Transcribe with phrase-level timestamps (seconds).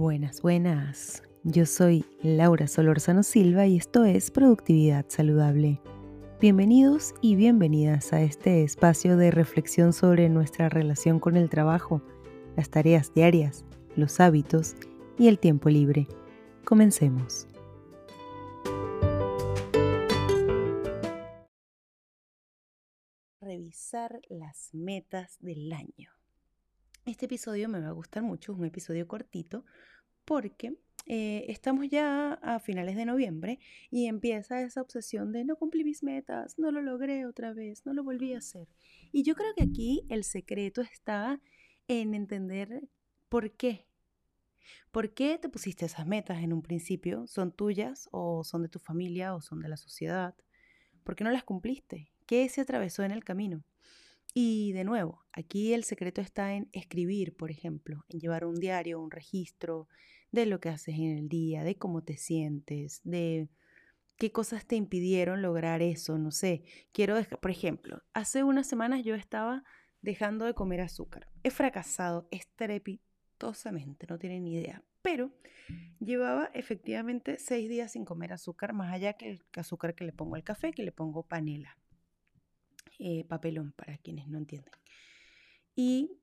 [0.00, 1.22] Buenas, buenas.
[1.44, 5.78] Yo soy Laura Solorzano Silva y esto es Productividad Saludable.
[6.40, 12.00] Bienvenidos y bienvenidas a este espacio de reflexión sobre nuestra relación con el trabajo,
[12.56, 14.74] las tareas diarias, los hábitos
[15.18, 16.08] y el tiempo libre.
[16.64, 17.46] Comencemos.
[23.42, 26.19] Revisar las metas del año.
[27.06, 29.64] Este episodio me va a gustar mucho, es un episodio cortito,
[30.24, 30.74] porque
[31.06, 33.58] eh, estamos ya a finales de noviembre
[33.90, 37.94] y empieza esa obsesión de no cumplí mis metas, no lo logré otra vez, no
[37.94, 38.68] lo volví a hacer.
[39.12, 41.40] Y yo creo que aquí el secreto está
[41.88, 42.82] en entender
[43.28, 43.86] por qué.
[44.90, 47.26] ¿Por qué te pusiste esas metas en un principio?
[47.26, 50.34] ¿Son tuyas o son de tu familia o son de la sociedad?
[51.02, 52.12] ¿Por qué no las cumpliste?
[52.26, 53.64] ¿Qué se atravesó en el camino?
[54.34, 59.00] Y de nuevo, aquí el secreto está en escribir, por ejemplo, en llevar un diario,
[59.00, 59.88] un registro
[60.30, 63.48] de lo que haces en el día, de cómo te sientes, de
[64.16, 66.62] qué cosas te impidieron lograr eso, no sé.
[66.92, 69.64] Quiero, por ejemplo, hace unas semanas yo estaba
[70.02, 71.26] dejando de comer azúcar.
[71.42, 74.84] He fracasado estrepitosamente, no tienen ni idea.
[75.02, 75.32] Pero
[75.98, 80.36] llevaba efectivamente seis días sin comer azúcar, más allá que el azúcar que le pongo
[80.36, 81.79] al café, que le pongo panela.
[83.02, 84.74] Eh, papelón, para quienes no entienden.
[85.74, 86.20] Y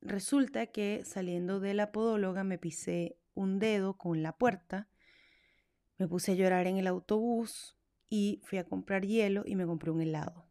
[0.00, 4.88] resulta que saliendo de la podóloga me pisé un dedo con la puerta,
[5.98, 7.76] me puse a llorar en el autobús
[8.08, 10.48] y fui a comprar hielo y me compré un helado.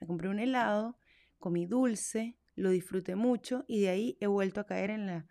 [0.00, 0.96] Me compré un helado,
[1.38, 5.26] comí dulce, lo disfruté mucho y de ahí he vuelto a caer en la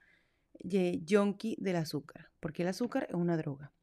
[0.64, 3.74] yonki del azúcar, porque el azúcar es una droga.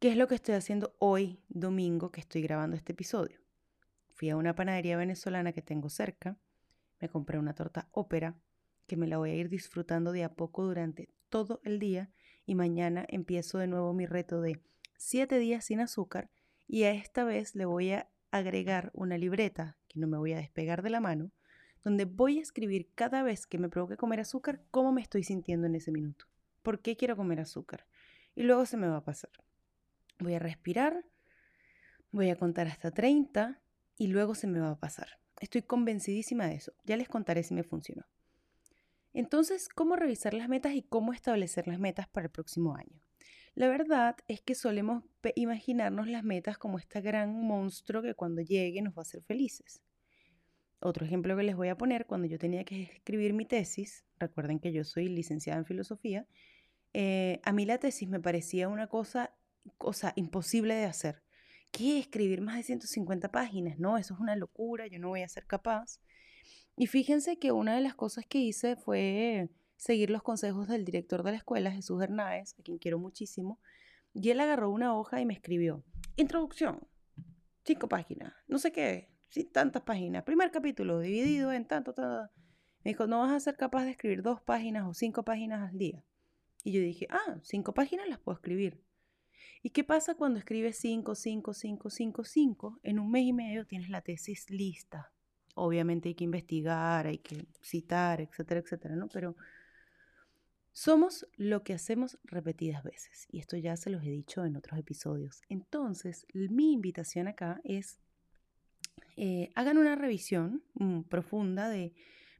[0.00, 3.38] ¿Qué es lo que estoy haciendo hoy, domingo, que estoy grabando este episodio?
[4.20, 6.36] Fui a una panadería venezolana que tengo cerca,
[7.00, 8.36] me compré una torta ópera
[8.86, 12.10] que me la voy a ir disfrutando de a poco durante todo el día
[12.44, 14.60] y mañana empiezo de nuevo mi reto de
[14.98, 16.28] 7 días sin azúcar
[16.68, 20.36] y a esta vez le voy a agregar una libreta que no me voy a
[20.36, 21.32] despegar de la mano,
[21.82, 25.66] donde voy a escribir cada vez que me provoque comer azúcar cómo me estoy sintiendo
[25.66, 26.26] en ese minuto.
[26.60, 27.86] ¿Por qué quiero comer azúcar?
[28.34, 29.30] Y luego se me va a pasar.
[30.18, 31.06] Voy a respirar,
[32.10, 33.62] voy a contar hasta 30
[34.00, 35.20] y luego se me va a pasar.
[35.42, 36.72] Estoy convencidísima de eso.
[36.84, 38.06] Ya les contaré si me funcionó.
[39.12, 42.98] Entonces, ¿cómo revisar las metas y cómo establecer las metas para el próximo año?
[43.54, 48.80] La verdad es que solemos imaginarnos las metas como este gran monstruo que cuando llegue
[48.80, 49.82] nos va a hacer felices.
[50.80, 54.60] Otro ejemplo que les voy a poner, cuando yo tenía que escribir mi tesis, recuerden
[54.60, 56.26] que yo soy licenciada en filosofía,
[56.94, 59.34] eh, a mí la tesis me parecía una cosa,
[59.76, 61.22] cosa imposible de hacer.
[61.70, 61.98] ¿Qué?
[61.98, 65.46] Escribir más de 150 páginas, no, eso es una locura, yo no voy a ser
[65.46, 66.00] capaz.
[66.76, 71.22] Y fíjense que una de las cosas que hice fue seguir los consejos del director
[71.22, 73.58] de la escuela, Jesús Hernández, a quien quiero muchísimo,
[74.12, 75.84] y él agarró una hoja y me escribió,
[76.16, 76.86] introducción,
[77.64, 82.32] cinco páginas, no sé qué, sí, tantas páginas, primer capítulo dividido en tanto, tanto.
[82.82, 85.76] Me dijo, no vas a ser capaz de escribir dos páginas o cinco páginas al
[85.76, 86.02] día.
[86.64, 88.82] Y yo dije, ah, cinco páginas las puedo escribir.
[89.62, 92.80] ¿Y qué pasa cuando escribes 5, 5, 5, 5, 5?
[92.82, 95.12] En un mes y medio tienes la tesis lista.
[95.54, 99.08] Obviamente hay que investigar, hay que citar, etcétera, etcétera, ¿no?
[99.08, 99.36] Pero
[100.72, 103.26] somos lo que hacemos repetidas veces.
[103.30, 105.42] Y esto ya se los he dicho en otros episodios.
[105.48, 107.98] Entonces, mi invitación acá es,
[109.16, 111.92] eh, hagan una revisión mm, profunda de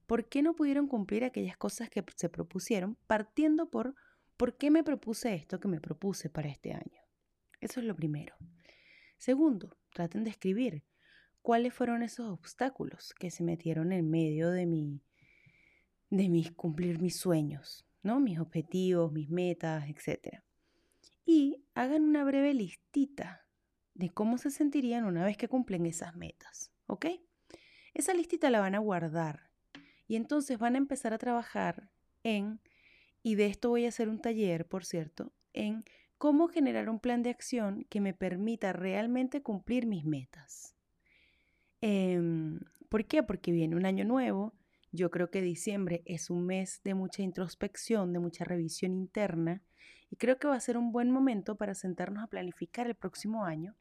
[0.06, 3.94] por qué no pudieron cumplir aquellas cosas que se propusieron, partiendo por
[4.40, 7.02] por qué me propuse esto que me propuse para este año.
[7.60, 8.34] Eso es lo primero.
[9.18, 10.82] Segundo, traten de escribir
[11.42, 15.02] cuáles fueron esos obstáculos que se metieron en medio de mi
[16.08, 18.18] de mis cumplir mis sueños, ¿no?
[18.18, 20.42] Mis objetivos, mis metas, etc.
[21.26, 23.46] Y hagan una breve listita
[23.92, 27.08] de cómo se sentirían una vez que cumplen esas metas, ¿ok?
[27.92, 29.50] Esa listita la van a guardar
[30.08, 31.90] y entonces van a empezar a trabajar
[32.22, 32.58] en,
[33.22, 35.84] y de esto voy a hacer un taller, por cierto, en
[36.18, 40.74] cómo generar un plan de acción que me permita realmente cumplir mis metas.
[41.80, 43.22] Em, ¿Por qué?
[43.22, 44.52] Porque viene un año nuevo.
[44.92, 49.62] Yo creo que diciembre es un mes de mucha introspección, de mucha revisión interna,
[50.10, 53.44] y creo que va a ser un buen momento para sentarnos a planificar el próximo
[53.44, 53.76] año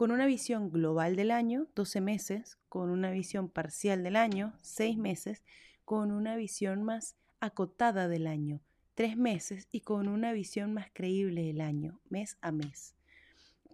[0.00, 4.96] con una visión global del año, 12 meses, con una visión parcial del año, 6
[4.96, 5.42] meses,
[5.84, 8.60] con una visión más acotada del año,
[8.94, 12.94] tres meses y con una visión más creíble del año, mes a mes.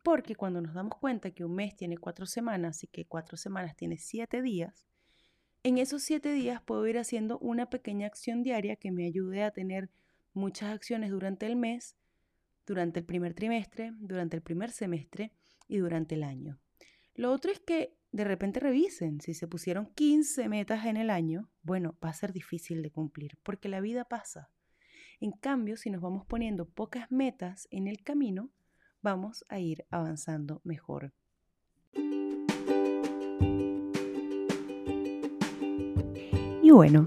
[0.02, 3.76] Porque cuando nos damos cuenta que un mes tiene cuatro semanas y que cuatro semanas
[3.76, 4.86] tiene siete días,
[5.64, 9.50] en esos siete días puedo ir haciendo una pequeña acción diaria que me ayude a
[9.50, 9.90] tener
[10.32, 11.96] muchas acciones durante el mes,
[12.66, 15.32] durante el primer trimestre, durante el primer semestre
[15.66, 16.60] y durante el año.
[17.16, 21.50] Lo otro es que de repente revisen, si se pusieron 15 metas en el año,
[21.62, 24.48] bueno, va a ser difícil de cumplir, porque la vida pasa.
[25.20, 28.48] En cambio, si nos vamos poniendo pocas metas en el camino,
[29.02, 31.12] vamos a ir avanzando mejor.
[36.62, 37.06] Y bueno,